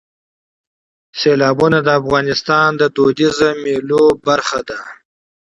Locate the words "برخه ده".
4.27-4.79